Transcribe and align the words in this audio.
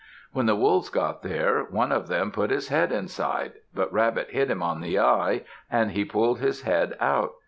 When 0.33 0.47
the 0.47 0.55
Wolves 0.55 0.89
got 0.89 1.21
there, 1.21 1.63
one 1.69 1.91
of 1.91 2.07
them 2.07 2.31
put 2.31 2.49
his 2.49 2.69
head 2.69 2.91
inside, 2.91 3.53
but 3.71 3.93
Rabbit 3.93 4.31
hit 4.31 4.49
him 4.49 4.63
on 4.63 4.81
the 4.81 4.97
eye 4.97 5.43
and 5.69 5.91
he 5.91 6.05
pulled 6.05 6.39
his 6.39 6.63
head 6.63 6.97
out. 6.99 7.33